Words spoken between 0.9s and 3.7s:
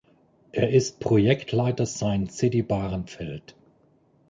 Projektleiter Science City Bahrenfeld.